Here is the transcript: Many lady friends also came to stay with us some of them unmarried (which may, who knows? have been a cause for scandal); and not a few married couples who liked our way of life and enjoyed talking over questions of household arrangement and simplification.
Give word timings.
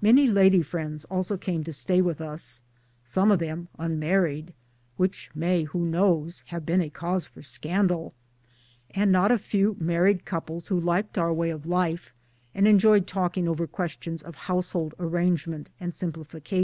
Many 0.00 0.26
lady 0.26 0.62
friends 0.62 1.04
also 1.04 1.36
came 1.36 1.62
to 1.64 1.70
stay 1.70 2.00
with 2.00 2.18
us 2.18 2.62
some 3.04 3.30
of 3.30 3.40
them 3.40 3.68
unmarried 3.78 4.54
(which 4.96 5.28
may, 5.34 5.64
who 5.64 5.84
knows? 5.84 6.42
have 6.46 6.64
been 6.64 6.80
a 6.80 6.88
cause 6.88 7.26
for 7.26 7.42
scandal); 7.42 8.14
and 8.92 9.12
not 9.12 9.30
a 9.30 9.36
few 9.36 9.76
married 9.78 10.24
couples 10.24 10.68
who 10.68 10.80
liked 10.80 11.18
our 11.18 11.30
way 11.34 11.50
of 11.50 11.66
life 11.66 12.14
and 12.54 12.66
enjoyed 12.66 13.06
talking 13.06 13.46
over 13.46 13.66
questions 13.66 14.22
of 14.22 14.34
household 14.48 14.94
arrangement 14.98 15.68
and 15.78 15.92
simplification. 15.92 16.54